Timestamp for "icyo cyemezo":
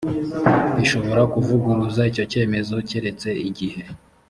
2.11-2.75